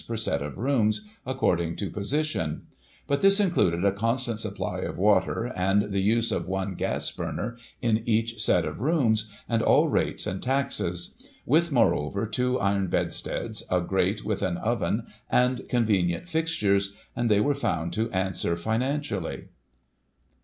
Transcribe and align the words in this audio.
per 0.07 0.17
set 0.17 0.41
of 0.41 0.57
rooms, 0.57 1.01
according 1.27 1.75
to 1.75 1.87
position; 1.91 2.65
but 3.05 3.21
this 3.21 3.39
included 3.39 3.85
a 3.85 3.91
constant 3.91 4.39
supply 4.39 4.79
of 4.79 4.97
water, 4.97 5.45
and 5.55 5.91
the 5.93 6.01
use 6.01 6.31
of 6.31 6.47
one 6.47 6.73
gas 6.73 7.11
burner 7.11 7.55
in 7.83 8.01
each 8.07 8.41
set 8.43 8.65
of 8.65 8.79
rooms, 8.81 9.29
and 9.47 9.61
all 9.61 9.89
rates 9.89 10.25
and 10.25 10.41
taxes; 10.41 11.13
with, 11.45 11.71
moreover, 11.71 12.25
two 12.25 12.59
iron 12.59 12.87
bedsteads, 12.87 13.61
a 13.69 13.79
grate 13.79 14.25
with 14.25 14.39
cin 14.39 14.57
oven, 14.57 15.05
and 15.29 15.69
convenient 15.69 16.27
fixtures; 16.27 16.95
and 17.15 17.29
they 17.29 17.39
were 17.39 17.53
found 17.53 17.93
to 17.93 18.09
answer 18.09 18.57
financially. 18.57 19.49